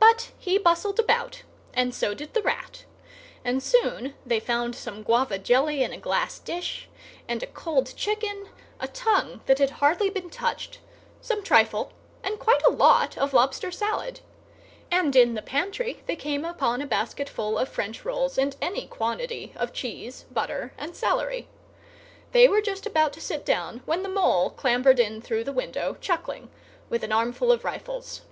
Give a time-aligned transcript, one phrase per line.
[0.00, 2.84] But he bustled about, and so did the Rat,
[3.44, 6.88] and soon they found some guava jelly in a glass dish,
[7.28, 8.48] and a cold chicken,
[8.80, 10.80] a tongue that had hardly been touched,
[11.20, 11.92] some trifle,
[12.24, 14.18] and quite a lot of lobster salad;
[14.90, 19.52] and in the pantry they came upon a basketful of French rolls and any quantity
[19.54, 21.46] of cheese, butter, and celery.
[22.32, 25.98] They were just about to sit down when the Mole clambered in through the window,
[26.00, 26.50] chuckling,
[26.88, 28.22] with an armful of rifles.